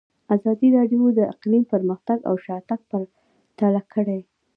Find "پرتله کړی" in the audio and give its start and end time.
2.91-4.19